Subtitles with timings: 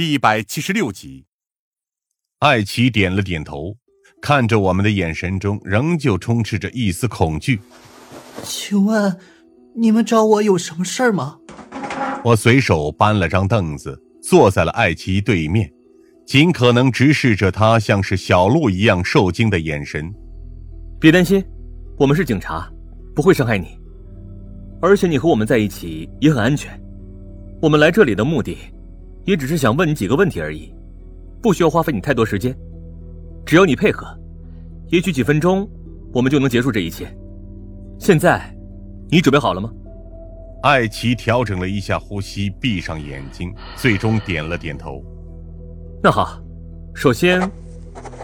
[0.00, 1.26] 第一百七十六集。
[2.38, 3.76] 艾奇点了点头，
[4.22, 7.60] 看着我们的眼神中仍旧充斥着一丝恐惧。
[8.42, 9.14] 请问，
[9.76, 11.36] 你们找我有什么事儿吗？
[12.24, 15.70] 我随手搬了张凳子，坐在了艾奇对面，
[16.24, 20.10] 尽可能直视着他像是小鹿一样受惊的眼神。
[20.98, 21.44] 别担心，
[21.98, 22.66] 我们是警察，
[23.14, 23.78] 不会伤害你。
[24.80, 26.72] 而且你和我们在一起也很安全。
[27.60, 28.56] 我们来这里的目的，
[29.30, 30.74] 也只是想问你几个问题而已，
[31.40, 32.52] 不需要花费你太多时间。
[33.46, 34.04] 只要你配合，
[34.88, 35.70] 也许几分钟，
[36.12, 37.06] 我们就能结束这一切。
[37.96, 38.52] 现在，
[39.08, 39.70] 你准备好了吗？
[40.64, 45.00] 艾奇调整了一下呼吸，闭上眼睛，最终点了点头。
[46.02, 46.42] 那好，
[46.92, 47.40] 首先，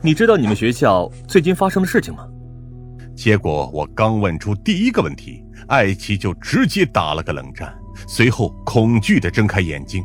[0.00, 2.24] 你知道你们学校最近发生的事情吗？
[3.16, 7.76] 结果我刚问出第一个问题，艾奇就直接打了个冷战，
[8.06, 10.00] 随后恐惧的睁开眼睛。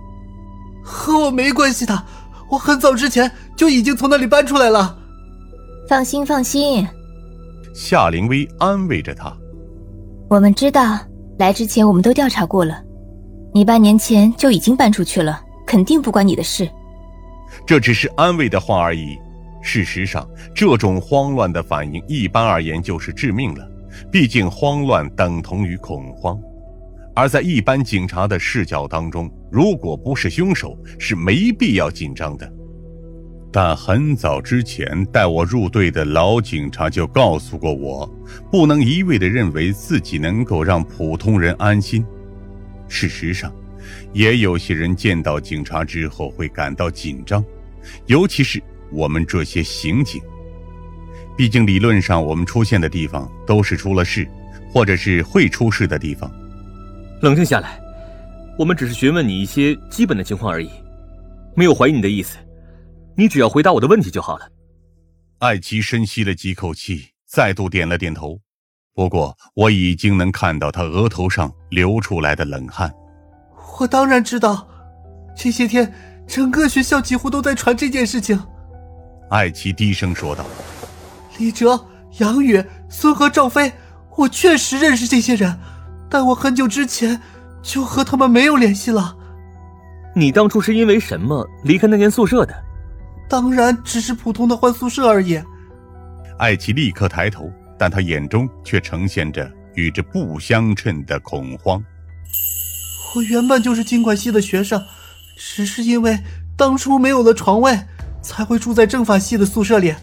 [0.90, 2.04] 和我没关系的，
[2.50, 4.98] 我很早之前就已经从那里搬出来了。
[5.90, 6.88] 放心，放心。
[7.76, 9.36] 夏灵薇安慰着他。
[10.30, 10.98] 我们知道，
[11.38, 12.82] 来之前我们都调查过了，
[13.54, 16.70] 你半年前就已经搬出去了，肯定不关你的事。
[17.66, 19.18] 这只是安慰的话而已。
[19.62, 23.70] 事实上，这种慌乱的反应一般而言就是致命了。
[24.10, 26.40] 毕竟，慌乱等同于恐慌，
[27.18, 32.48] 而在一般警察的视角当中，如果不是凶手，是没必要紧张的。
[33.52, 38.08] 但很早之前带我入队的老警察就告诉过我，
[38.52, 42.06] 不能一味的认为自己能够让普通人安心。
[42.88, 43.52] 事实上，
[44.14, 47.44] 也有些人见到警察之后会感到紧张，
[48.06, 50.22] 尤其是我们这些刑警。
[51.36, 54.28] 毕竟理论上，我们出现的地方都是出了事，
[54.72, 56.32] 或者是会出事的地方。
[57.22, 57.82] 冷静下来，
[58.58, 60.70] 我们只是询问你一些基本的情况而已，
[61.56, 62.38] 没有怀疑你的意思。
[63.16, 64.48] 你只要回答我的问题就好了。
[65.40, 68.40] 艾奇深吸了几口气，再度点了点头。
[68.94, 72.92] 不过我已经能看到他额头上流出来的冷汗。
[73.80, 74.68] 我当然知道，
[75.36, 75.92] 这些天
[76.28, 78.40] 整个学校几乎都在传这件事情。
[79.30, 80.46] 艾奇低声说道
[81.40, 81.84] ：“李哲、
[82.20, 83.72] 杨宇、孙和赵飞，
[84.16, 85.60] 我确实认识这些人，
[86.10, 87.22] 但我很久之前
[87.62, 89.16] 就和他们没有联系了。
[90.16, 92.54] 你当初是因为什么离开那间宿舍的？”
[93.30, 95.38] 当然，只是普通的换宿舍而已。
[96.40, 101.84] 艾奇立刻抬头，但他眼中却呈现着与之不相称的恐慌。
[103.16, 104.82] 我原本就是经管系的学生，
[105.38, 106.18] 只是因为
[106.56, 107.78] 当初没有了床位，
[108.22, 109.94] 才会住在政法系的宿舍里。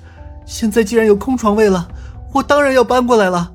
[0.44, 1.88] 现在既然有空床位了，
[2.34, 3.53] 我当然要搬过来了。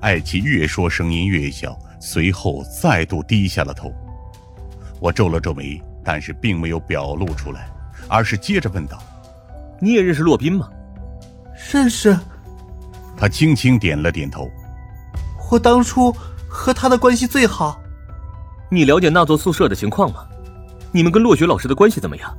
[0.00, 3.92] 艾奇越说声音越小，随后再度低下了头。
[5.00, 7.68] 我皱了皱眉，但是并没有表露出来。
[8.10, 9.02] 而是接着问道
[9.82, 10.66] ：“你也认识洛宾吗
[11.70, 12.16] ？”“认识。”
[13.18, 14.48] 他轻轻点了点头。
[15.50, 16.10] “我当初
[16.48, 17.78] 和他的关系最好。
[18.70, 20.26] ”“你了解那座宿舍的情况吗？
[20.90, 22.34] 你们跟洛雪老师的关系怎么样？”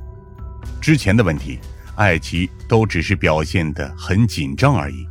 [0.80, 1.60] 之前的问题，
[1.94, 5.06] 艾奇都只是表现得很紧张而已，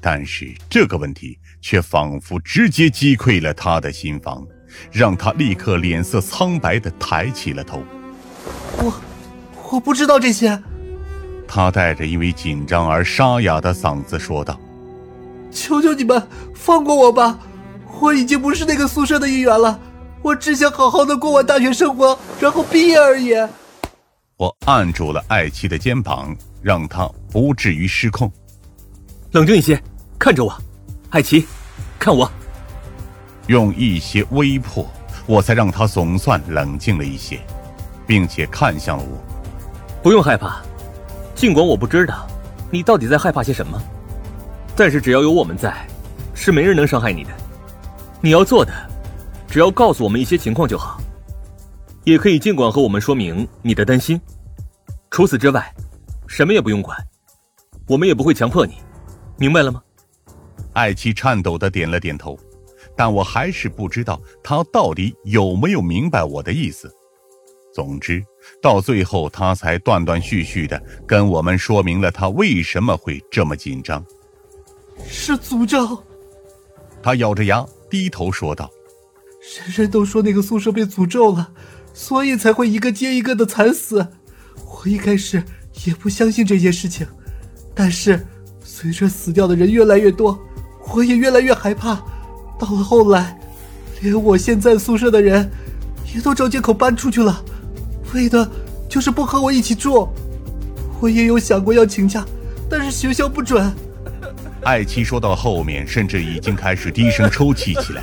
[0.00, 4.46] 但是这个问题却仿佛直接击溃了他的心房，
[4.90, 7.82] 让他立刻脸色苍白的抬起了头。
[8.78, 8.92] 我。
[9.72, 10.60] 我不知道这些，
[11.46, 14.58] 他带着因为紧张而沙哑的嗓子说道
[15.52, 16.20] ：“求求你们
[16.52, 17.38] 放过我吧，
[18.00, 19.78] 我已经不是那个宿舍的一员了，
[20.22, 23.32] 我只想好好的过完大学生活，然后毕业而已。”
[24.36, 28.28] 我按住了艾奇的肩膀，让他不至于失控。
[29.30, 29.80] 冷静一些，
[30.18, 30.52] 看着我，
[31.10, 31.44] 艾奇，
[31.98, 32.30] 看我。
[33.48, 34.86] 用一些微迫，
[35.26, 37.40] 我才让他总算冷静了一些，
[38.06, 39.18] 并且看向了我。
[40.04, 40.62] 不用害怕，
[41.34, 42.28] 尽管我不知道
[42.70, 43.82] 你到底在害怕些什么，
[44.76, 45.84] 但是只要有我们在，
[46.32, 47.30] 是没人能伤害你的。
[48.20, 48.72] 你要做的，
[49.48, 51.00] 只要告诉我们一些情况就好，
[52.04, 54.20] 也可以尽管和我们说明你的担心。
[55.10, 55.74] 除此之外，
[56.28, 56.96] 什么也不用管，
[57.88, 58.74] 我们也不会强迫你，
[59.38, 59.82] 明白了吗？
[60.72, 62.38] 艾奇颤抖的点了点头，
[62.96, 66.90] 但我还是不知道他到底有没有明白我的意思。
[67.72, 68.24] 总之，
[68.60, 74.04] 到最后，他才断断续续的跟我们说明了他为什么会这么紧张。
[75.06, 76.02] 是诅咒。
[77.02, 78.70] 他咬着牙低头说道
[79.56, 81.52] ：“人人都说那个宿舍被诅咒了，
[81.94, 84.06] 所以才会一个接一个的惨死。
[84.66, 85.42] 我一开始
[85.86, 87.06] 也不相信这件事情，
[87.74, 88.26] 但是
[88.62, 90.38] 随着死掉的人越来越多，
[90.92, 91.94] 我也越来越害怕。
[92.58, 93.38] 到了后来，
[94.00, 95.50] 连我现在宿舍的人
[96.14, 97.44] 也都找借口搬出去了。”
[98.12, 98.50] 为的
[98.88, 100.08] 就是不和我一起住。
[101.00, 102.24] 我也有想过要请假，
[102.68, 103.72] 但是学校不准。
[104.64, 108.02] 艾七说到后面，甚至已经开始低声抽泣起来。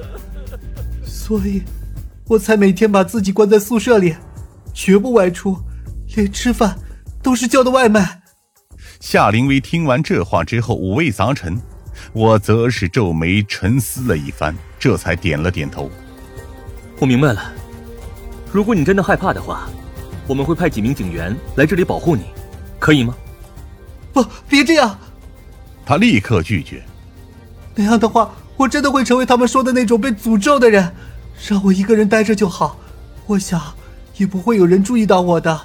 [1.04, 1.62] 所以，
[2.26, 4.16] 我才每天把自己关在宿舍里，
[4.72, 5.58] 绝不外出，
[6.14, 6.78] 连吃饭
[7.20, 8.22] 都是叫的外卖。
[9.00, 11.60] 夏灵薇听完这话之后，五味杂陈。
[12.12, 15.88] 我则是皱眉沉思了一番，这才点了点头。
[16.98, 17.52] 我明白了，
[18.52, 19.68] 如果你真的害怕的话，
[20.26, 22.24] 我们会派几名警员来这里保护你，
[22.80, 23.14] 可以吗？
[24.12, 24.98] 不，别这样！
[25.86, 26.82] 他立刻拒绝。
[27.76, 30.92] 那样的话，我真的会成为他们说的那种被诅咒的人。
[31.48, 32.76] 让我一个人待着就好，
[33.26, 33.74] 我想
[34.16, 35.60] 也不会有人注意到我的。